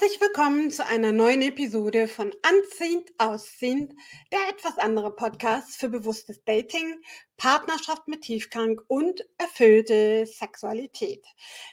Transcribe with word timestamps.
Herzlich 0.00 0.20
willkommen 0.22 0.70
zu 0.70 0.86
einer 0.86 1.12
neuen 1.12 1.42
Episode 1.42 2.08
von 2.08 2.32
Anziehend 2.40 3.10
Ausziehend, 3.18 3.92
der 4.32 4.38
etwas 4.48 4.78
andere 4.78 5.14
Podcast 5.14 5.76
für 5.76 5.90
bewusstes 5.90 6.42
Dating, 6.44 7.02
Partnerschaft 7.36 8.08
mit 8.08 8.22
Tiefgang 8.22 8.80
und 8.88 9.22
erfüllte 9.36 10.24
Sexualität. 10.24 11.22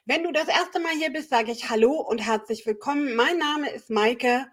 Wenn 0.03 0.23
du 0.23 0.33
das 0.33 0.49
erste 0.49 0.81
Mal 0.81 0.91
hier 0.97 1.09
bist, 1.09 1.29
sage 1.29 1.53
ich 1.53 1.69
Hallo 1.69 2.01
und 2.01 2.19
herzlich 2.19 2.65
willkommen. 2.65 3.15
Mein 3.15 3.37
Name 3.37 3.69
ist 3.69 3.89
Maike 3.89 4.47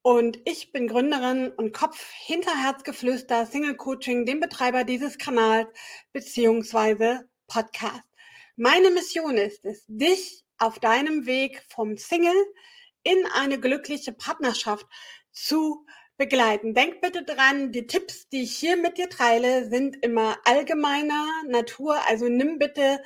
und 0.00 0.38
ich 0.46 0.72
bin 0.72 0.88
Gründerin 0.88 1.50
und 1.50 1.74
Kopf 1.74 2.12
hinter 2.12 2.62
Herzgeflüster 2.62 3.44
Single 3.44 3.76
Coaching, 3.76 4.24
dem 4.24 4.40
Betreiber 4.40 4.84
dieses 4.84 5.18
Kanals 5.18 5.68
beziehungsweise 6.14 7.28
Podcast. 7.46 8.08
Meine 8.56 8.90
Mission 8.90 9.36
ist 9.36 9.66
es, 9.66 9.84
dich 9.86 10.43
auf 10.64 10.78
deinem 10.78 11.26
Weg 11.26 11.62
vom 11.68 11.98
Single 11.98 12.34
in 13.02 13.26
eine 13.34 13.60
glückliche 13.60 14.12
Partnerschaft 14.12 14.86
zu 15.30 15.84
begleiten. 16.16 16.72
Denk 16.72 17.02
bitte 17.02 17.22
dran, 17.22 17.70
die 17.70 17.86
Tipps, 17.86 18.28
die 18.30 18.44
ich 18.44 18.56
hier 18.56 18.76
mit 18.78 18.96
dir 18.96 19.10
teile, 19.10 19.68
sind 19.68 20.02
immer 20.02 20.38
allgemeiner 20.44 21.28
Natur. 21.48 21.98
Also 22.06 22.28
nimm 22.28 22.58
bitte 22.58 23.02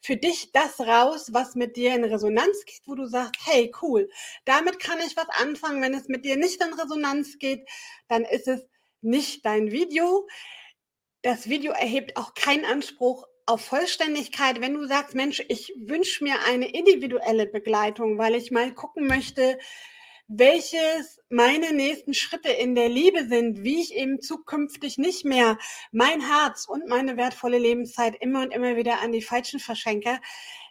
für 0.00 0.16
dich 0.16 0.52
das 0.52 0.80
raus, 0.80 1.28
was 1.32 1.54
mit 1.54 1.76
dir 1.76 1.94
in 1.94 2.04
Resonanz 2.04 2.64
geht, 2.64 2.80
wo 2.86 2.94
du 2.94 3.06
sagst, 3.06 3.42
hey, 3.44 3.70
cool, 3.82 4.08
damit 4.46 4.78
kann 4.78 4.98
ich 5.00 5.14
was 5.14 5.28
anfangen. 5.28 5.82
Wenn 5.82 5.94
es 5.94 6.08
mit 6.08 6.24
dir 6.24 6.36
nicht 6.36 6.62
in 6.62 6.72
Resonanz 6.72 7.38
geht, 7.38 7.68
dann 8.08 8.24
ist 8.24 8.48
es 8.48 8.64
nicht 9.02 9.44
dein 9.44 9.70
Video. 9.70 10.26
Das 11.20 11.48
Video 11.48 11.72
erhebt 11.72 12.16
auch 12.16 12.32
keinen 12.34 12.64
Anspruch 12.64 13.26
auf 13.46 13.64
Vollständigkeit, 13.64 14.60
wenn 14.60 14.74
du 14.74 14.86
sagst, 14.86 15.14
Mensch, 15.14 15.42
ich 15.48 15.72
wünsche 15.76 16.24
mir 16.24 16.36
eine 16.46 16.70
individuelle 16.70 17.46
Begleitung, 17.46 18.18
weil 18.18 18.34
ich 18.34 18.50
mal 18.50 18.72
gucken 18.72 19.06
möchte, 19.06 19.58
welches 20.28 21.20
meine 21.28 21.72
nächsten 21.72 22.14
Schritte 22.14 22.50
in 22.50 22.74
der 22.74 22.88
Liebe 22.88 23.26
sind, 23.26 23.64
wie 23.64 23.80
ich 23.80 23.94
eben 23.94 24.20
zukünftig 24.20 24.96
nicht 24.96 25.24
mehr 25.24 25.58
mein 25.90 26.20
Herz 26.20 26.66
und 26.66 26.88
meine 26.88 27.16
wertvolle 27.16 27.58
Lebenszeit 27.58 28.16
immer 28.20 28.42
und 28.42 28.52
immer 28.52 28.76
wieder 28.76 29.00
an 29.00 29.12
die 29.12 29.22
Falschen 29.22 29.60
verschenke, 29.60 30.20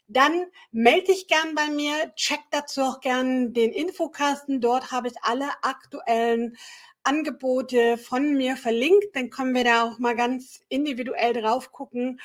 dann 0.08 0.46
melde 0.72 1.14
dich 1.14 1.28
gern 1.28 1.56
bei 1.56 1.68
mir, 1.70 2.14
check 2.16 2.42
dazu 2.52 2.82
auch 2.82 3.00
gern 3.00 3.54
den 3.54 3.72
Infokasten. 3.72 4.60
Dort 4.60 4.92
habe 4.92 5.08
ich 5.08 5.14
alle 5.22 5.50
aktuellen 5.62 6.58
Angebote 7.04 7.98
von 7.98 8.34
mir 8.34 8.58
verlinkt. 8.58 9.16
Dann 9.16 9.30
können 9.30 9.56
wir 9.56 9.64
da 9.64 9.84
auch 9.84 10.00
mal 10.00 10.16
ganz 10.16 10.64
individuell 10.70 11.34
drauf 11.34 11.72
gucken, 11.72 12.20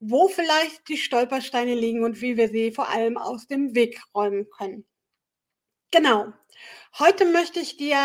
wo 0.00 0.28
vielleicht 0.28 0.88
die 0.88 0.98
Stolpersteine 0.98 1.74
liegen 1.74 2.04
und 2.04 2.20
wie 2.20 2.36
wir 2.36 2.48
sie 2.48 2.72
vor 2.72 2.88
allem 2.88 3.16
aus 3.16 3.46
dem 3.46 3.74
Weg 3.74 4.00
räumen 4.14 4.48
können. 4.50 4.86
Genau. 5.90 6.32
Heute 6.98 7.24
möchte 7.24 7.60
ich 7.60 7.76
dir 7.76 7.98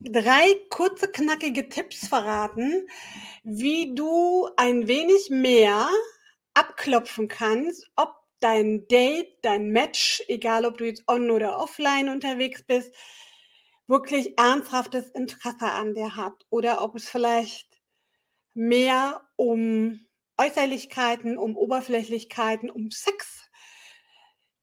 drei 0.00 0.54
kurze, 0.70 1.08
knackige 1.08 1.68
Tipps 1.68 2.08
verraten, 2.08 2.88
wie 3.44 3.94
du 3.94 4.48
ein 4.56 4.88
wenig 4.88 5.30
mehr 5.30 5.88
abklopfen 6.54 7.28
kannst, 7.28 7.90
ob 7.96 8.14
dein 8.40 8.88
Date, 8.88 9.38
dein 9.42 9.70
Match, 9.70 10.22
egal 10.28 10.64
ob 10.64 10.78
du 10.78 10.86
jetzt 10.86 11.04
on 11.06 11.30
oder 11.30 11.58
offline 11.58 12.08
unterwegs 12.08 12.62
bist, 12.62 12.94
wirklich 13.86 14.38
ernsthaftes 14.38 15.10
Interesse 15.10 15.66
an 15.66 15.94
dir 15.94 16.16
hat 16.16 16.46
oder 16.48 16.82
ob 16.82 16.96
es 16.96 17.08
vielleicht 17.08 17.68
mehr 18.54 19.20
um 19.36 20.06
Äußerlichkeiten, 20.40 21.36
um 21.36 21.56
Oberflächlichkeiten, 21.56 22.70
um 22.70 22.90
Sex 22.90 23.50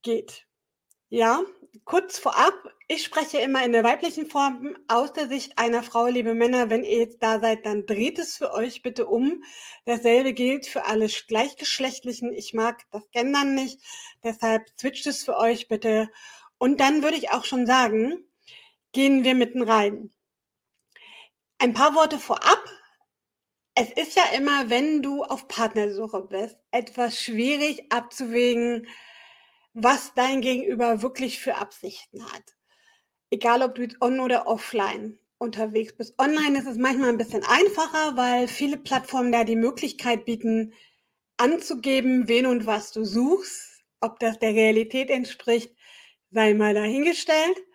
geht. 0.02 0.47
Ja, 1.09 1.42
kurz 1.86 2.17
vorab, 2.17 2.53
ich 2.88 3.03
spreche 3.03 3.38
immer 3.38 3.64
in 3.64 3.73
der 3.73 3.83
weiblichen 3.83 4.28
Form 4.28 4.75
aus 4.88 5.14
der 5.14 5.28
Sicht 5.28 5.59
einer 5.59 5.83
Frau, 5.83 6.08
liebe 6.08 6.33
Männer. 6.33 6.72
Wenn 6.72 6.83
ihr 6.83 6.98
jetzt 6.98 7.22
da 7.22 7.39
seid, 7.39 7.66
dann 7.66 7.86
dreht 7.86 8.17
es 8.17 8.38
für 8.38 8.53
euch 8.53 8.81
bitte 8.81 9.05
um. 9.05 9.44
Dasselbe 9.86 10.33
gilt 10.33 10.66
für 10.66 10.86
alle 10.86 11.08
Gleichgeschlechtlichen. 11.08 12.33
Ich 12.33 12.54
mag 12.54 12.83
das 12.92 13.10
Gendern 13.11 13.54
nicht, 13.54 13.80
deshalb 14.23 14.67
switcht 14.80 15.05
es 15.05 15.23
für 15.23 15.37
euch 15.37 15.67
bitte. 15.67 16.10
Und 16.58 16.80
dann 16.80 17.04
würde 17.04 17.17
ich 17.17 17.30
auch 17.32 17.45
schon 17.45 17.67
sagen, 17.67 18.26
gehen 18.93 19.23
wir 19.23 19.36
mitten 19.36 19.61
rein. 19.61 20.11
Ein 21.60 21.73
paar 21.73 21.93
Worte 21.93 22.17
vorab. 22.17 22.64
Es 23.80 23.92
ist 23.92 24.15
ja 24.15 24.23
immer, 24.36 24.71
wenn 24.71 25.04
du 25.04 25.23
auf 25.23 25.48
Partnersuche 25.48 26.23
bist, 26.23 26.58
etwas 26.71 27.21
schwierig 27.21 27.86
abzuwägen, 27.92 28.88
was 29.76 30.15
dein 30.15 30.42
Gegenüber 30.42 31.04
wirklich 31.04 31.39
für 31.39 31.58
Absichten 31.58 32.26
hat. 32.26 32.55
Egal, 33.30 33.61
ob 33.61 33.76
du 33.76 33.83
jetzt 33.83 34.02
on 34.02 34.20
oder 34.20 34.48
offline 34.48 35.20
unterwegs 35.37 35.95
bist. 35.95 36.16
Online 36.17 36.58
ist 36.58 36.66
es 36.66 36.77
manchmal 36.77 37.10
ein 37.10 37.20
bisschen 37.20 37.43
einfacher, 37.43 38.17
weil 38.17 38.48
viele 38.48 38.77
Plattformen 38.77 39.32
da 39.32 39.43
die 39.43 39.55
Möglichkeit 39.55 40.26
bieten, 40.26 40.73
anzugeben, 41.37 42.27
wen 42.27 42.48
und 42.48 42.66
was 42.66 42.92
du 42.93 43.05
suchst. 43.05 43.83
Ob 44.02 44.20
das 44.20 44.39
der 44.39 44.55
Realität 44.55 45.11
entspricht, 45.11 45.76
sei 46.32 46.55
mal 46.55 46.73
dahingestellt 46.73 47.67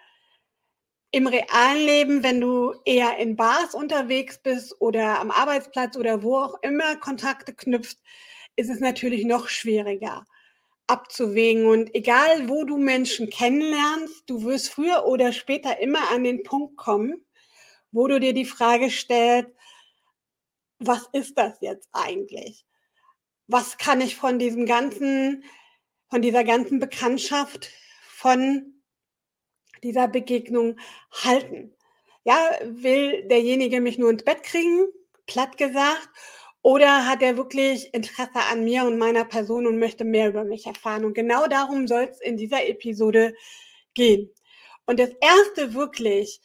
im 1.12 1.26
realen 1.26 1.84
Leben, 1.84 2.22
wenn 2.22 2.40
du 2.40 2.74
eher 2.86 3.18
in 3.18 3.36
Bars 3.36 3.74
unterwegs 3.74 4.38
bist 4.38 4.80
oder 4.80 5.20
am 5.20 5.30
Arbeitsplatz 5.30 5.96
oder 5.96 6.22
wo 6.22 6.38
auch 6.38 6.62
immer 6.62 6.96
Kontakte 6.96 7.54
knüpft, 7.54 7.98
ist 8.56 8.70
es 8.70 8.80
natürlich 8.80 9.24
noch 9.26 9.48
schwieriger 9.48 10.26
abzuwägen. 10.86 11.66
Und 11.66 11.94
egal, 11.94 12.48
wo 12.48 12.64
du 12.64 12.78
Menschen 12.78 13.28
kennenlernst, 13.28 14.24
du 14.26 14.42
wirst 14.44 14.70
früher 14.70 15.04
oder 15.06 15.32
später 15.32 15.78
immer 15.80 16.10
an 16.10 16.24
den 16.24 16.42
Punkt 16.42 16.76
kommen, 16.76 17.24
wo 17.92 18.08
du 18.08 18.18
dir 18.18 18.32
die 18.32 18.46
Frage 18.46 18.90
stellst, 18.90 19.50
was 20.78 21.08
ist 21.12 21.36
das 21.36 21.58
jetzt 21.60 21.88
eigentlich? 21.92 22.64
Was 23.48 23.76
kann 23.76 24.00
ich 24.00 24.16
von 24.16 24.38
diesem 24.38 24.64
ganzen, 24.64 25.44
von 26.08 26.22
dieser 26.22 26.42
ganzen 26.42 26.78
Bekanntschaft, 26.78 27.70
von 28.08 28.71
dieser 29.82 30.08
Begegnung 30.08 30.78
halten? 31.10 31.74
Ja, 32.24 32.50
will 32.64 33.26
derjenige 33.28 33.80
mich 33.80 33.98
nur 33.98 34.10
ins 34.10 34.24
Bett 34.24 34.42
kriegen, 34.42 34.86
platt 35.26 35.56
gesagt, 35.58 36.08
oder 36.62 37.06
hat 37.06 37.22
er 37.22 37.36
wirklich 37.36 37.92
Interesse 37.92 38.38
an 38.50 38.64
mir 38.64 38.84
und 38.84 38.96
meiner 38.96 39.24
Person 39.24 39.66
und 39.66 39.80
möchte 39.80 40.04
mehr 40.04 40.28
über 40.28 40.44
mich 40.44 40.66
erfahren? 40.66 41.04
Und 41.04 41.14
genau 41.14 41.48
darum 41.48 41.88
soll 41.88 42.04
es 42.04 42.20
in 42.20 42.36
dieser 42.36 42.66
Episode 42.68 43.34
gehen. 43.94 44.30
Und 44.86 45.00
das 45.00 45.10
erste 45.20 45.74
wirklich 45.74 46.40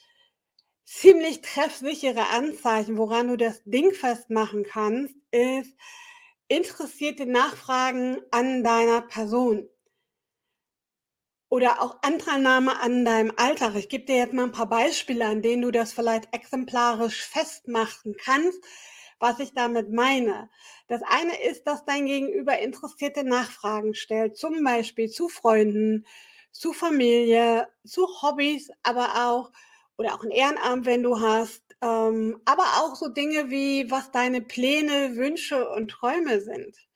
ziemlich 0.86 1.42
treffsichere 1.42 2.30
Anzeichen, 2.30 2.98
woran 2.98 3.28
du 3.28 3.38
das 3.38 3.62
Ding 3.66 3.94
festmachen 3.94 4.64
kannst, 4.64 5.16
ist 5.32 5.76
interessierte 6.48 7.26
Nachfragen 7.28 8.18
an 8.32 8.64
deiner 8.64 9.02
Person 9.02 9.70
oder 11.50 11.82
auch 11.82 11.98
Anteilnahme 12.02 12.80
an 12.80 13.06
deinem 13.06 13.32
Alltag. 13.38 13.76
Ich 13.76 13.90
gebe 13.90 14.06
dir 14.06 14.18
jetzt 14.18 14.34
mal 14.34 14.44
ein 14.44 14.52
paar 14.52 14.70
Beispiele, 14.70 15.26
an 15.26 15.42
denen 15.42 15.62
du 15.62 15.72
das 15.72 15.94
vielleicht 15.94 16.34
exemplarisch 16.34 17.24
festmachen 17.24 18.16
kannst, 18.18 18.60
was 19.20 19.40
ich 19.40 19.54
damit 19.54 19.92
meine. 19.92 20.50
Das 20.88 21.02
eine 21.04 21.42
ist, 21.44 21.66
dass 21.66 21.86
dein 21.86 22.06
Gegenüber 22.06 22.60
interessierte 22.60 23.24
Nachfragen 23.24 23.94
stellt, 23.94 24.38
zum 24.38 24.64
Beispiel 24.64 25.10
zu 25.10 25.30
Freunden, 25.30 26.06
zu 26.52 26.74
Familie, 26.74 27.68
zu 27.86 28.08
Hobbys, 28.22 28.70
aber 28.84 29.28
auch, 29.28 29.52
oder 29.98 30.16
auch 30.16 30.24
ein 30.24 30.32
Ehrenamt, 30.32 30.86
wenn 30.86 31.04
du 31.04 31.20
hast, 31.20 31.64
ähm, 31.82 32.42
aber 32.46 32.64
auch 32.64 32.96
so 32.96 33.10
Dinge 33.10 33.50
wie, 33.50 33.90
was 33.90 34.12
deine 34.12 34.42
Pläne, 34.42 35.16
Wünsche 35.16 35.70
und 35.70 35.90
Träume 35.90 36.42
sind. 36.42 36.87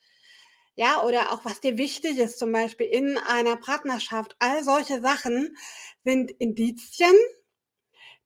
Ja, 0.78 1.04
oder 1.04 1.32
auch 1.34 1.44
was 1.44 1.60
dir 1.60 1.78
wichtig 1.78 2.18
ist, 2.18 2.40
zum 2.40 2.52
Beispiel 2.52 2.88
in 2.88 3.18
einer 3.18 3.58
Partnerschaft. 3.58 4.36
All 4.40 4.64
solche 4.64 5.02
Sachen 5.02 5.58
sind 6.06 6.32
Indizien, 6.32 7.14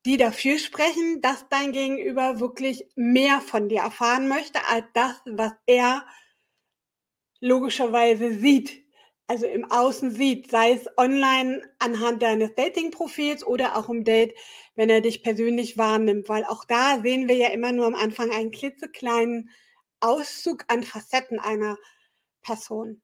die 0.05 0.17
dafür 0.17 0.57
sprechen, 0.59 1.21
dass 1.21 1.49
dein 1.49 1.71
Gegenüber 1.71 2.39
wirklich 2.39 2.85
mehr 2.95 3.41
von 3.41 3.69
dir 3.69 3.81
erfahren 3.81 4.27
möchte, 4.27 4.59
als 4.67 4.85
das, 4.93 5.15
was 5.25 5.51
er 5.65 6.05
logischerweise 7.41 8.33
sieht. 8.39 8.83
Also 9.27 9.47
im 9.47 9.65
Außen 9.71 10.11
sieht, 10.11 10.51
sei 10.51 10.73
es 10.73 10.87
online 10.97 11.61
anhand 11.79 12.21
deines 12.21 12.53
Dating-Profils 12.55 13.43
oder 13.45 13.75
auch 13.75 13.89
im 13.89 14.03
Date, 14.03 14.35
wenn 14.75 14.89
er 14.89 15.01
dich 15.01 15.23
persönlich 15.23 15.77
wahrnimmt, 15.77 16.29
weil 16.29 16.45
auch 16.45 16.63
da 16.65 16.99
sehen 17.01 17.27
wir 17.27 17.35
ja 17.35 17.47
immer 17.49 17.71
nur 17.71 17.87
am 17.87 17.95
Anfang 17.95 18.29
einen 18.31 18.51
klitzekleinen 18.51 19.49
Auszug 19.99 20.65
an 20.67 20.83
Facetten 20.83 21.39
einer 21.39 21.77
Person. 22.45 23.01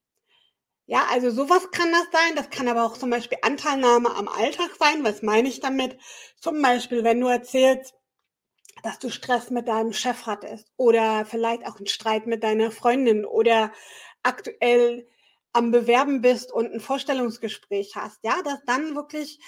Ja, 0.85 1.05
also 1.09 1.31
sowas 1.31 1.71
kann 1.71 1.91
das 1.91 2.07
sein. 2.11 2.35
Das 2.35 2.49
kann 2.49 2.67
aber 2.67 2.83
auch 2.85 2.97
zum 2.97 3.09
Beispiel 3.09 3.37
Anteilnahme 3.41 4.13
am 4.15 4.27
Alltag 4.27 4.71
sein. 4.79 5.03
Was 5.03 5.21
meine 5.21 5.47
ich 5.47 5.59
damit? 5.59 5.97
Zum 6.37 6.61
Beispiel, 6.61 7.03
wenn 7.03 7.21
du 7.21 7.27
erzählst, 7.27 7.93
dass 8.83 8.99
du 8.99 9.09
Stress 9.09 9.49
mit 9.51 9.67
deinem 9.67 9.93
Chef 9.93 10.25
hattest 10.25 10.71
oder 10.75 11.25
vielleicht 11.25 11.65
auch 11.65 11.77
einen 11.77 11.87
Streit 11.87 12.27
mit 12.27 12.43
deiner 12.43 12.71
Freundin 12.71 13.25
oder 13.25 13.71
aktuell 14.23 15.07
am 15.53 15.71
Bewerben 15.71 16.21
bist 16.21 16.51
und 16.51 16.73
ein 16.73 16.79
Vorstellungsgespräch 16.79 17.95
hast, 17.95 18.19
ja, 18.23 18.41
dass 18.43 18.59
dann 18.65 18.95
wirklich 18.95 19.39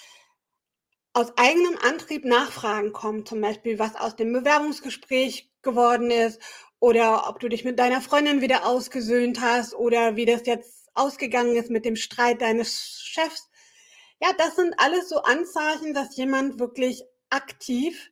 aus 1.13 1.31
eigenem 1.37 1.77
Antrieb 1.77 2.25
Nachfragen 2.25 2.91
kommen, 2.91 3.25
zum 3.25 3.39
Beispiel, 3.41 3.79
was 3.79 3.95
aus 3.95 4.15
dem 4.15 4.33
Bewerbungsgespräch 4.33 5.51
geworden 5.61 6.11
ist 6.11 6.41
oder 6.83 7.29
ob 7.29 7.39
du 7.39 7.47
dich 7.47 7.63
mit 7.63 7.79
deiner 7.79 8.01
Freundin 8.01 8.41
wieder 8.41 8.65
ausgesöhnt 8.65 9.39
hast 9.39 9.73
oder 9.73 10.17
wie 10.17 10.25
das 10.25 10.45
jetzt 10.45 10.89
ausgegangen 10.93 11.55
ist 11.55 11.69
mit 11.69 11.85
dem 11.85 11.95
Streit 11.95 12.41
deines 12.41 12.99
Chefs. 13.01 13.49
Ja, 14.21 14.33
das 14.37 14.57
sind 14.57 14.73
alles 14.77 15.07
so 15.07 15.23
Anzeichen, 15.23 15.93
dass 15.93 16.17
jemand 16.17 16.59
wirklich 16.59 17.01
aktiv 17.29 18.11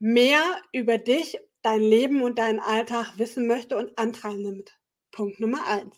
mehr 0.00 0.42
über 0.72 0.98
dich, 0.98 1.38
dein 1.62 1.80
Leben 1.80 2.22
und 2.22 2.40
deinen 2.40 2.58
Alltag 2.58 3.18
wissen 3.18 3.46
möchte 3.46 3.76
und 3.76 3.96
Anteil 3.96 4.34
nimmt. 4.36 4.76
Punkt 5.12 5.38
Nummer 5.38 5.64
eins. 5.68 5.94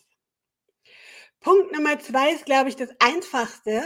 Punkt 1.39 1.71
Nummer 1.71 1.97
zwei 1.97 2.33
ist, 2.33 2.45
glaube 2.45 2.69
ich, 2.69 2.75
das 2.75 2.91
Einfachste 2.99 3.81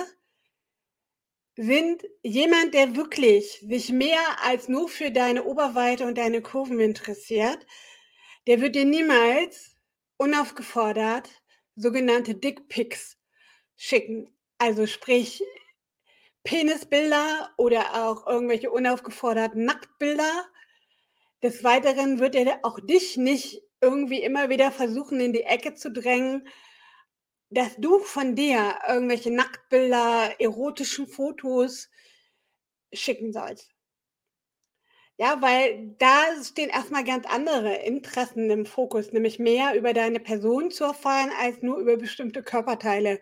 sind 1.56 2.04
jemand, 2.22 2.74
der 2.74 2.98
wirklich 2.98 3.62
sich 3.66 3.94
mehr 3.94 4.20
als 4.44 4.68
nur 4.68 4.90
für 4.90 5.10
deine 5.10 5.46
Oberweite 5.46 6.06
und 6.06 6.18
deine 6.18 6.42
Kurven 6.42 6.82
interessiert, 6.82 7.66
der 8.48 8.62
wird 8.62 8.76
dir 8.76 8.86
niemals 8.86 9.76
unaufgefordert 10.18 11.30
sogenannte 11.76 12.36
Dickpics 12.36 13.18
schicken. 13.76 14.34
Also 14.58 14.88
sprich 14.88 15.42
Penisbilder 16.44 17.54
oder 17.58 18.06
auch 18.06 18.28
irgendwelche 18.28 18.72
unaufgeforderten 18.72 19.66
Nacktbilder. 19.66 20.46
Des 21.42 21.64
Weiteren 21.64 22.20
wird 22.20 22.36
er 22.36 22.60
auch 22.64 22.80
dich 22.80 23.16
nicht 23.16 23.62
irgendwie 23.82 24.22
immer 24.22 24.50
wieder 24.50 24.72
versuchen, 24.72 25.20
in 25.22 25.32
die 25.32 25.44
Ecke 25.44 25.76
zu 25.76 25.92
drängen 25.92 26.48
dass 27.50 27.76
du 27.78 28.00
von 28.00 28.36
dir 28.36 28.80
irgendwelche 28.88 29.32
Nacktbilder, 29.32 30.40
erotischen 30.40 31.08
Fotos 31.08 31.90
schicken 32.94 33.34
sollst. 33.34 33.72
Ja, 35.22 35.42
weil 35.42 35.96
da 36.00 36.24
stehen 36.42 36.70
erstmal 36.70 37.04
ganz 37.04 37.26
andere 37.28 37.76
Interessen 37.76 38.50
im 38.50 38.66
Fokus, 38.66 39.12
nämlich 39.12 39.38
mehr 39.38 39.76
über 39.76 39.94
deine 39.94 40.22
Person 40.22 40.72
zu 40.72 40.86
erfahren, 40.86 41.30
als 41.42 41.62
nur 41.62 41.78
über 41.78 41.98
bestimmte 41.98 42.42
Körperteile 42.42 43.20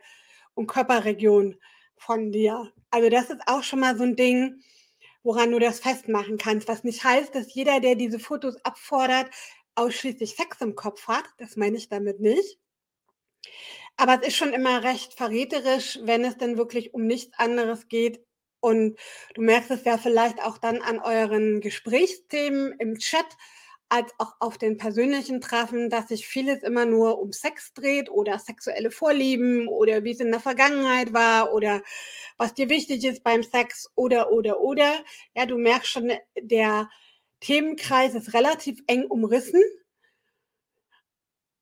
und 0.54 0.68
Körperregionen 0.68 1.60
von 1.98 2.32
dir. 2.32 2.72
Also 2.92 3.10
das 3.10 3.32
ist 3.32 3.42
auch 3.48 3.64
schon 3.64 3.80
mal 3.80 3.98
so 3.98 4.04
ein 4.04 4.16
Ding, 4.16 4.62
woran 5.24 5.52
du 5.52 5.58
das 5.60 5.80
festmachen 5.80 6.38
kannst, 6.38 6.68
was 6.68 6.84
nicht 6.84 7.04
heißt, 7.04 7.34
dass 7.34 7.54
jeder, 7.56 7.80
der 7.80 7.96
diese 7.96 8.20
Fotos 8.20 8.58
abfordert, 8.64 9.32
ausschließlich 9.76 10.36
Sex 10.36 10.62
im 10.62 10.76
Kopf 10.76 11.08
hat. 11.08 11.26
Das 11.40 11.56
meine 11.58 11.78
ich 11.78 11.90
damit 11.90 12.20
nicht. 12.20 12.60
Aber 13.98 14.20
es 14.22 14.28
ist 14.30 14.36
schon 14.38 14.54
immer 14.54 14.84
recht 14.84 15.14
verräterisch, 15.16 16.00
wenn 16.04 16.24
es 16.24 16.38
denn 16.38 16.58
wirklich 16.58 16.94
um 16.94 17.06
nichts 17.08 17.38
anderes 17.40 17.88
geht. 17.88 18.24
Und 18.68 19.00
du 19.34 19.42
merkst 19.44 19.72
es 19.72 19.86
ja 19.86 19.98
vielleicht 19.98 20.44
auch 20.44 20.58
dann 20.58 20.82
an 20.82 21.00
euren 21.00 21.62
Gesprächsthemen 21.62 22.74
im 22.80 22.98
Chat 22.98 23.26
als 23.88 24.12
auch 24.18 24.34
auf 24.42 24.58
den 24.58 24.76
persönlichen 24.76 25.40
Treffen, 25.40 25.90
dass 25.90 26.10
sich 26.10 26.28
vieles 26.28 26.64
immer 26.64 26.84
nur 26.84 27.18
um 27.18 27.32
Sex 27.32 27.74
dreht 27.74 28.10
oder 28.10 28.40
sexuelle 28.40 28.92
Vorlieben 28.92 29.70
oder 29.70 30.04
wie 30.04 30.12
es 30.12 30.20
in 30.20 30.32
der 30.32 30.42
Vergangenheit 30.42 31.14
war 31.14 31.54
oder 31.54 31.82
was 32.38 32.56
dir 32.56 32.68
wichtig 32.70 33.06
ist 33.06 33.24
beim 33.24 33.42
Sex 33.42 33.90
oder, 33.96 34.34
oder, 34.34 34.60
oder. 34.60 35.02
Ja, 35.34 35.46
du 35.46 35.58
merkst 35.58 35.90
schon, 35.90 36.12
der 36.38 36.90
Themenkreis 37.40 38.16
ist 38.16 38.34
relativ 38.34 38.82
eng 38.88 39.06
umrissen. 39.06 39.64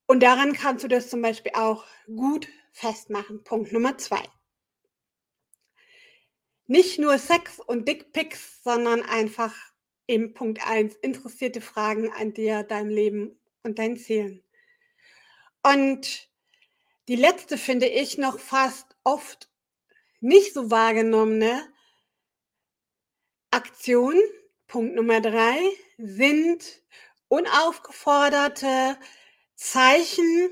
Und 0.08 0.24
daran 0.24 0.54
kannst 0.54 0.84
du 0.84 0.88
das 0.88 1.12
zum 1.12 1.22
Beispiel 1.22 1.52
auch 1.54 1.86
gut 2.08 2.48
festmachen. 2.72 3.44
Punkt 3.44 3.72
Nummer 3.72 3.96
zwei. 4.00 4.24
Nicht 6.68 7.00
nur 7.00 7.18
Sex 7.18 7.60
und 7.60 7.88
Dickpics, 7.88 8.64
sondern 8.64 9.04
einfach 9.04 9.54
eben 10.08 10.34
Punkt 10.34 10.66
eins 10.68 10.96
interessierte 10.96 11.62
Fragen 11.62 12.12
an 12.12 12.34
dir, 12.34 12.64
dein 12.64 12.90
Leben 12.90 13.40
und 13.64 13.80
dein 13.80 13.98
Zielen. 13.98 14.44
Und 15.64 16.30
die 17.08 17.16
letzte 17.16 17.58
finde 17.58 17.88
ich 17.88 18.18
noch 18.18 18.40
fast 18.40 18.96
oft 19.04 19.50
nicht 20.22 20.54
so 20.54 20.72
wahrgenommene 20.72 21.68
Aktion, 23.52 24.16
Punkt 24.68 24.96
Nummer 24.96 25.22
drei, 25.22 25.58
sind 25.98 26.82
unaufgeforderte 27.28 28.98
Zeichen 29.56 30.50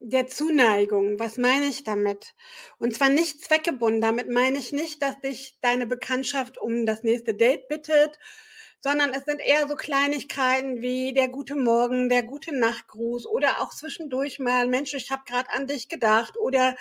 der 0.00 0.26
Zuneigung. 0.26 1.18
Was 1.18 1.36
meine 1.36 1.66
ich 1.66 1.84
damit? 1.84 2.34
Und 2.78 2.94
zwar 2.94 3.10
nicht 3.10 3.44
zweckgebunden. 3.44 4.00
Damit 4.00 4.28
meine 4.30 4.58
ich 4.58 4.72
nicht, 4.72 5.02
dass 5.02 5.20
dich 5.20 5.56
deine 5.60 5.86
Bekanntschaft 5.86 6.58
um 6.58 6.86
das 6.86 7.02
nächste 7.02 7.34
Date 7.34 7.68
bittet, 7.68 8.18
sondern 8.80 9.12
es 9.12 9.24
sind 9.26 9.40
eher 9.40 9.68
so 9.68 9.76
Kleinigkeiten 9.76 10.80
wie 10.80 11.12
der 11.12 11.28
gute 11.28 11.54
Morgen, 11.54 12.08
der 12.08 12.22
gute 12.22 12.56
Nachtgruß 12.56 13.26
oder 13.26 13.60
auch 13.60 13.74
zwischendurch 13.74 14.38
mal, 14.38 14.66
Mensch, 14.66 14.94
ich 14.94 15.10
habe 15.10 15.22
gerade 15.26 15.50
an 15.50 15.66
dich 15.66 15.88
gedacht. 15.88 16.38
Oder 16.38 16.76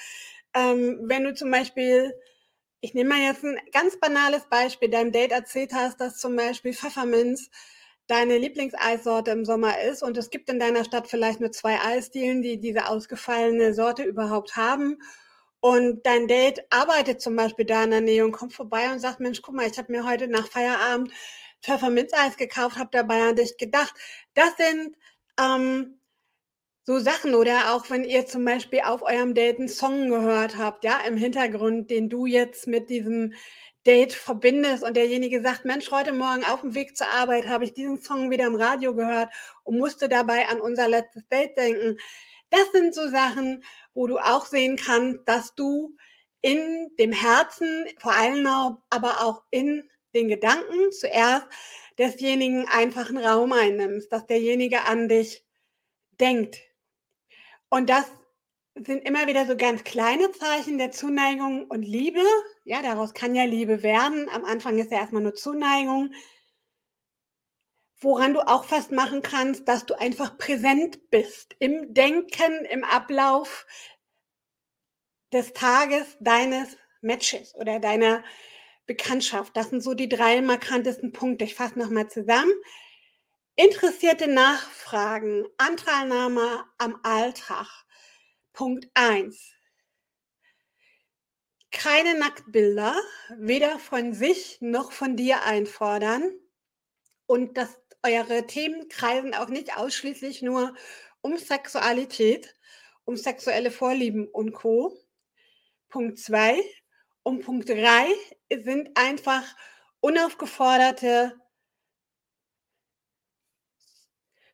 ähm, 0.54 1.00
wenn 1.04 1.26
du 1.26 1.34
zum 1.34 1.52
Beispiel, 1.52 2.14
ich 2.80 2.94
nehme 2.94 3.10
mal 3.10 3.20
jetzt 3.20 3.44
ein 3.44 3.60
ganz 3.74 4.00
banales 4.00 4.46
Beispiel, 4.50 4.90
deinem 4.90 5.12
Date 5.12 5.34
erzählt 5.34 5.74
hast, 5.74 6.00
dass 6.00 6.18
zum 6.18 6.38
Beispiel 6.38 6.74
Pfefferminz 6.74 7.50
deine 8.10 8.40
Lieblingseissorte 8.40 9.32
im 9.32 9.46
Sommer 9.46 9.80
ist 9.82 10.02
und 10.02 10.18
es 10.18 10.32
gibt 10.32 10.50
in 10.50 10.60
deiner 10.60 10.84
Stadt 10.84 11.08
vielleicht 11.08 11.40
nur 11.40 11.52
zwei 11.52 11.80
Eisdielen, 11.80 12.42
die 12.42 12.60
diese 12.60 12.88
ausgefallene 12.88 13.74
Sorte 13.74 14.04
überhaupt 14.04 14.56
haben. 14.56 14.98
Und 15.62 16.06
dein 16.06 16.28
Date 16.28 16.62
arbeitet 16.72 17.22
zum 17.22 17.36
Beispiel 17.36 17.66
da 17.66 17.84
in 17.84 17.92
der 17.92 18.02
Nähe 18.02 18.26
und 18.26 18.32
kommt 18.32 18.54
vorbei 18.54 18.92
und 18.92 19.00
sagt, 19.00 19.20
Mensch, 19.20 19.42
guck 19.42 19.56
mal, 19.56 19.68
ich 19.68 19.78
habe 19.78 19.92
mir 19.92 20.06
heute 20.08 20.28
nach 20.28 20.48
Feierabend 20.48 21.12
Pfefferminzeis 21.62 22.38
gekauft, 22.38 22.78
habe 22.78 22.90
dabei 22.92 23.30
an 23.30 23.36
dich 23.36 23.58
gedacht. 23.58 23.94
Das 24.34 24.56
sind 24.58 24.96
ähm, 25.40 26.00
so 26.86 26.98
Sachen 26.98 27.36
oder 27.36 27.76
auch 27.76 27.90
wenn 27.92 28.06
ihr 28.06 28.26
zum 28.26 28.44
Beispiel 28.44 28.82
auf 28.84 29.04
eurem 29.04 29.36
Date 29.36 29.60
einen 29.60 29.70
Song 29.70 30.10
gehört 30.10 30.58
habt, 30.58 30.84
ja, 30.84 31.00
im 31.08 31.18
Hintergrund, 31.18 31.92
den 31.92 32.10
du 32.10 32.26
jetzt 32.26 32.66
mit 32.66 32.90
diesem 32.90 33.34
Date 33.90 34.14
verbindest 34.14 34.84
und 34.84 34.96
derjenige 34.96 35.42
sagt, 35.42 35.66
Mensch, 35.66 35.90
heute 35.90 36.14
Morgen 36.14 36.44
auf 36.44 36.62
dem 36.62 36.76
Weg 36.76 36.96
zur 36.96 37.08
Arbeit 37.08 37.48
habe 37.48 37.64
ich 37.64 37.74
diesen 37.74 38.00
Song 38.00 38.30
wieder 38.30 38.46
im 38.46 38.54
Radio 38.54 38.94
gehört 38.94 39.34
und 39.64 39.80
musste 39.80 40.08
dabei 40.08 40.48
an 40.48 40.62
unser 40.62 40.88
letztes 40.88 41.28
Date 41.28 41.58
denken. 41.58 41.98
Das 42.52 42.72
sind 42.72 42.94
so 42.94 43.10
Sachen, 43.10 43.64
wo 43.96 44.06
du 44.06 44.20
auch 44.20 44.46
sehen 44.46 44.76
kannst, 44.76 45.22
dass 45.26 45.56
du 45.56 45.96
in 46.42 46.92
dem 47.00 47.12
Herzen, 47.12 47.88
vor 47.98 48.14
allem 48.14 48.46
aber 48.92 49.24
auch 49.24 49.42
in 49.50 49.90
den 50.14 50.28
Gedanken 50.28 50.92
zuerst 50.92 51.48
desjenigen 51.98 52.68
einfachen 52.68 53.18
Raum 53.18 53.54
einnimmst, 53.54 54.14
dass 54.14 54.28
derjenige 54.28 54.84
an 54.84 55.10
dich 55.10 55.44
denkt. 56.20 56.60
Und 57.70 57.90
das 57.90 58.06
sind 58.86 59.06
immer 59.06 59.28
wieder 59.28 59.46
so 59.46 59.56
ganz 59.56 59.84
kleine 59.84 60.32
Zeichen 60.32 60.78
der 60.78 60.92
Zuneigung 60.92 61.66
und 61.66 61.84
Liebe. 61.84 62.24
Ja, 62.64 62.82
daraus 62.82 63.14
kann 63.14 63.36
ja 63.36 63.44
Liebe 63.44 63.84
werden. 63.84 64.30
Am 64.30 64.46
Anfang 64.46 64.78
ist 64.78 64.92
ja 64.92 65.00
erstmal 65.00 65.24
nur 65.24 65.36
Zuneigung. 65.36 66.14
Woran 68.02 68.34
du 68.34 68.48
auch 68.48 68.64
festmachen 68.64 69.22
kannst, 69.22 69.68
dass 69.68 69.86
du 69.86 70.00
einfach 70.00 70.38
präsent 70.38 71.10
bist 71.10 71.56
im 71.60 71.94
Denken, 71.94 72.66
im 72.66 72.84
Ablauf 72.84 73.66
des 75.34 75.54
Tages 75.54 76.18
deines 76.20 76.78
Matches 77.02 77.56
oder 77.56 77.80
deiner 77.80 78.24
Bekanntschaft. 78.86 79.56
Das 79.56 79.70
sind 79.70 79.84
so 79.84 79.94
die 79.94 80.10
drei 80.10 80.42
markantesten 80.42 81.12
Punkte. 81.12 81.46
Ich 81.46 81.56
fasse 81.56 81.78
nochmal 81.78 82.10
zusammen. 82.10 82.52
Interessierte 83.56 84.28
Nachfragen, 84.28 85.46
Anteilnahme 85.58 86.64
am 86.78 86.98
Alltag, 87.04 87.68
Punkt 88.54 88.90
1. 88.94 89.54
Keine 91.72 92.18
Nacktbilder, 92.18 92.96
weder 93.38 93.80
von 93.80 94.14
sich 94.14 94.58
noch 94.62 94.92
von 94.92 95.16
dir 95.16 95.44
einfordern. 95.44 96.32
Und 97.26 97.58
dass 97.58 97.80
eure 98.04 98.48
Themen 98.48 98.90
kreisen 98.90 99.34
auch 99.34 99.50
nicht 99.50 99.78
ausschließlich 99.78 100.42
nur 100.42 100.74
um 101.22 101.38
Sexualität, 101.38 102.56
um 103.06 103.16
sexuelle 103.18 103.72
Vorlieben 103.72 104.28
und 104.28 104.54
Co. 104.54 104.98
Punkt 105.90 106.20
2. 106.20 106.60
Und 107.24 107.44
Punkt 107.44 107.70
3 107.70 108.08
sind 108.64 108.90
einfach 108.96 109.44
unaufgeforderte 110.00 111.40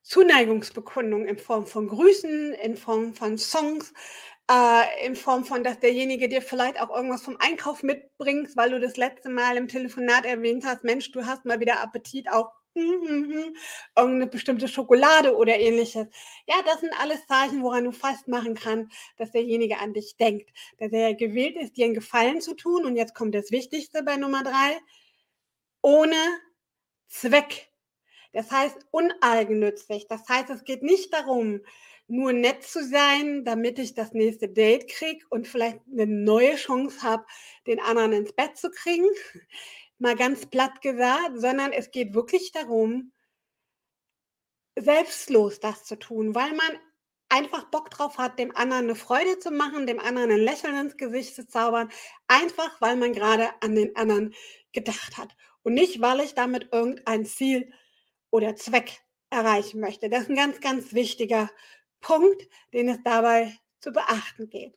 Zuneigungsbekundung 0.06 1.26
in 1.28 1.38
Form 1.38 1.66
von 1.68 1.88
Grüßen, 1.88 2.54
in 2.54 2.78
Form 2.78 3.14
von 3.16 3.38
Songs, 3.38 3.92
äh, 4.52 5.06
in 5.06 5.16
Form 5.16 5.46
von, 5.46 5.64
dass 5.64 5.80
derjenige 5.80 6.30
dir 6.30 6.42
vielleicht 6.42 6.80
auch 6.80 6.96
irgendwas 6.96 7.24
vom 7.24 7.38
Einkauf 7.40 7.82
mitbringt, 7.84 8.56
weil 8.56 8.70
du 8.72 8.80
das 8.80 8.98
letzte 8.98 9.30
Mal 9.30 9.58
im 9.58 9.68
Telefonat 9.68 10.26
erwähnt 10.26 10.64
hast, 10.66 10.84
Mensch, 10.84 11.12
du 11.12 11.26
hast 11.26 11.46
mal 11.46 11.60
wieder 11.60 11.80
Appetit 11.82 12.32
auf 12.32 12.48
Mhm, 12.78 13.28
mhm. 13.30 13.56
Irgend 13.98 14.32
bestimmte 14.32 14.68
Schokolade 14.68 15.38
oder 15.38 15.58
Ähnliches. 15.58 16.08
Ja, 16.46 16.56
das 16.66 16.82
sind 16.82 16.92
alles 17.00 17.26
Zeichen, 17.26 17.64
woran 17.64 17.86
du 17.86 17.94
festmachen 17.94 18.54
kannst, 18.56 18.92
dass 19.18 19.32
derjenige 19.32 19.78
an 19.80 19.94
dich 19.94 20.18
denkt, 20.18 20.50
dass 20.78 20.92
er 20.92 21.14
gewillt 21.14 21.56
ist, 21.56 21.78
dir 21.78 21.86
'n 21.86 21.94
Gefallen 21.94 22.42
zu 22.42 22.54
tun. 22.54 22.84
Und 22.86 22.98
jetzt 22.98 23.16
kommt 23.16 23.34
das 23.34 23.50
Wichtigste 23.52 24.04
bei 24.04 24.18
Nummer 24.18 24.44
3, 24.44 24.78
ohne 25.82 26.18
Zweck. 27.08 27.72
Das 28.36 28.52
heißt 28.52 28.76
uneigennützig. 28.92 30.08
Das 30.10 30.28
heißt, 30.28 30.50
es 30.50 30.66
geht 30.66 30.84
nicht 30.84 31.14
darum, 31.14 31.62
nur 32.08 32.34
nett 32.34 32.64
zu 32.64 32.84
sein, 32.84 33.46
damit 33.46 33.80
ich 33.80 33.94
das 33.96 34.12
nächste 34.12 34.50
Date 34.50 34.90
kriege 34.90 35.26
und 35.30 35.48
vielleicht 35.48 35.88
'ne 35.88 36.06
neue 36.06 36.56
Chance 36.58 37.02
habe, 37.02 37.26
den 37.66 37.80
anderen 37.80 38.12
ins 38.12 38.34
Bett 38.34 38.58
zu 38.58 38.70
kriegen, 38.72 39.08
mal 40.00 40.16
ganz 40.18 40.46
platt 40.48 40.82
gesagt, 40.82 41.32
sondern 41.40 41.72
es 41.72 41.92
geht 41.92 42.14
wirklich 42.14 42.52
darum 42.52 43.12
selbstlos 44.78 45.60
das 45.62 45.86
zu 45.86 45.96
tun, 45.98 46.36
weil 46.36 46.50
man 46.54 46.78
einfach 47.30 47.64
Bock 47.72 47.90
drauf 47.90 48.18
hat, 48.18 48.38
dem 48.40 48.54
anderen 48.58 48.88
'ne 48.88 48.96
Freude 48.96 49.40
zu 49.40 49.50
machen, 49.52 49.88
dem 49.88 50.00
anderen 50.02 50.32
'n 50.32 50.38
Lächeln 50.44 50.76
ins 50.78 50.98
Gesicht 50.98 51.34
zu 51.34 51.48
zaubern, 51.48 51.90
einfach 52.28 52.82
weil 52.82 52.98
man 52.98 53.14
grade 53.14 53.50
an 53.62 53.74
den 53.76 53.96
anderen 53.96 54.34
gedacht 54.74 55.18
hat 55.18 55.30
und 55.64 55.74
nicht, 55.76 56.02
weil 56.02 56.20
ich 56.20 56.34
damit 56.36 56.70
irgendein 56.74 57.26
Ziel 57.26 57.72
oder 58.36 58.56
Zweck 58.58 59.02
erreichen 59.32 59.80
möchte. 59.82 60.10
Das 60.10 60.24
ist 60.24 60.30
'n 60.32 60.36
ganz, 60.38 60.62
ganz 60.62 60.94
wichtiger 60.94 61.50
Punkt, 62.02 62.44
den 62.74 62.90
es 62.90 63.00
dabei 63.04 63.58
zu 63.82 63.92
beachten 63.94 64.50
gilt. 64.50 64.76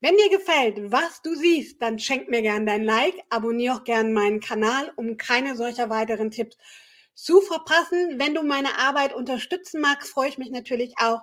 Wenn 0.00 0.16
dir 0.16 0.30
gefällt, 0.30 0.92
was 0.92 1.22
du 1.22 1.34
siehst, 1.34 1.82
dann 1.82 1.98
schenk 1.98 2.28
mir 2.30 2.42
gern 2.42 2.66
dein 2.66 2.84
Like, 2.84 3.16
abonniere 3.30 3.76
auch 3.76 3.84
gern 3.84 4.12
meinen 4.12 4.40
Kanal, 4.40 4.92
um 4.96 5.16
keine 5.18 5.56
solcher 5.56 5.90
weiteren 5.90 6.30
Tipps 6.30 6.58
zu 7.14 7.40
verpassen. 7.42 8.18
Wenn 8.18 8.34
du 8.34 8.42
meine 8.42 8.78
Arbeit 8.78 9.14
unterstützen 9.14 9.80
magst, 9.80 10.10
freue 10.10 10.28
ich 10.30 10.38
mich 10.38 10.50
natürlich 10.50 10.94
auch, 11.00 11.20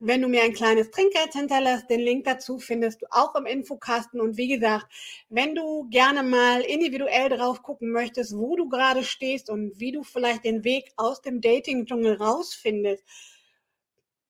wenn 0.00 0.22
du 0.22 0.28
mir 0.28 0.42
ein 0.42 0.52
kleines 0.52 0.90
Trinkgeld 0.90 1.32
hinterlässt. 1.32 1.90
Den 1.90 2.00
Link 2.00 2.24
dazu 2.24 2.58
findest 2.58 3.02
du 3.02 3.06
auch 3.10 3.34
im 3.34 3.46
Infokasten. 3.46 4.20
Und 4.20 4.36
wie 4.36 4.48
gesagt, 4.48 4.86
wenn 5.28 5.54
du 5.54 5.88
gerne 5.90 6.22
mal 6.22 6.60
individuell 6.60 7.28
drauf 7.28 7.62
gucken 7.62 7.90
möchtest, 7.90 8.36
wo 8.36 8.56
du 8.56 8.68
grade 8.68 9.02
stehst 9.02 9.50
und 9.50 9.78
wie 9.80 9.92
du 9.92 10.02
vielleicht 10.02 10.44
den 10.44 10.64
Weg 10.64 10.92
aus 10.96 11.20
dem 11.20 11.40
Dating-Dschungel 11.40 12.14
rausfindest, 12.14 13.04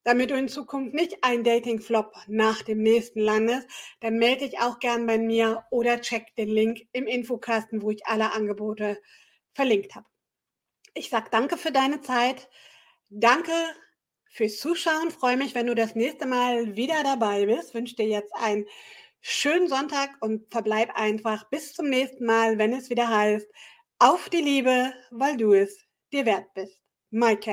damit 0.03 0.31
du 0.31 0.35
in 0.35 0.47
Zukunft 0.47 0.95
nicht 0.95 1.17
ein 1.21 1.43
Dating-Flop 1.43 2.15
nach 2.27 2.63
dem 2.63 2.81
nächsten 2.81 3.19
landest, 3.19 3.67
dann 3.99 4.15
melde 4.15 4.47
dich 4.47 4.59
auch 4.59 4.79
gern 4.79 5.05
bei 5.05 5.19
mir 5.19 5.65
oder 5.69 6.01
check 6.01 6.35
den 6.35 6.49
Link 6.49 6.87
im 6.93 7.05
Infokasten, 7.05 7.81
wo 7.83 7.91
ich 7.91 8.07
alle 8.07 8.33
Angebote 8.33 8.99
verlinkt 9.53 9.95
habe. 9.95 10.07
Ich 10.95 11.09
sage 11.09 11.27
danke 11.29 11.57
für 11.57 11.71
deine 11.71 12.01
Zeit. 12.01 12.49
Danke 13.09 13.51
fürs 14.29 14.57
Zuschauen. 14.57 15.11
Freue 15.11 15.37
mich, 15.37 15.55
wenn 15.55 15.67
du 15.67 15.75
das 15.75 15.95
nächste 15.95 16.25
Mal 16.25 16.75
wieder 16.75 17.03
dabei 17.03 17.45
bist. 17.45 17.73
Wünsche 17.73 17.95
dir 17.95 18.07
jetzt 18.07 18.33
einen 18.35 18.65
schönen 19.21 19.67
Sonntag 19.67 20.11
und 20.21 20.51
verbleib 20.51 20.91
einfach 20.95 21.49
bis 21.49 21.73
zum 21.73 21.89
nächsten 21.89 22.25
Mal, 22.25 22.57
wenn 22.57 22.73
es 22.73 22.89
wieder 22.89 23.07
heißt: 23.09 23.47
„Auf 23.99 24.29
die 24.29 24.41
Liebe, 24.41 24.93
weil 25.11 25.37
du 25.37 25.53
es 25.53 25.77
dir 26.13 26.25
wert 26.25 26.53
bist.“ 26.53 26.79
Maike. 27.11 27.47